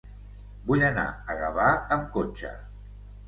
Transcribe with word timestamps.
Vull 0.69 0.85
anar 0.87 1.03
a 1.33 1.35
Gavà 1.41 1.67
amb 1.97 2.09
cotxe. 2.17 2.55